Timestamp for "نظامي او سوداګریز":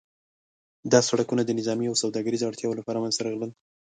1.59-2.41